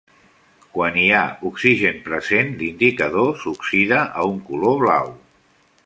[0.77, 5.15] Quan hi ha oxigen present, l'indicador s'oxida a un color blau.